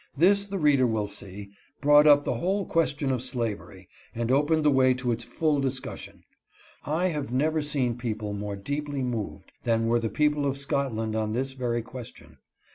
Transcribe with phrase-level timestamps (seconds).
[0.17, 4.71] This, the reader will see, brought up the whole question of slavery, and opened the
[4.71, 6.23] way to its full discus sion.
[6.83, 11.15] I have never seen a people more deeply moved than were the people of Scotland
[11.15, 12.39] on this very question.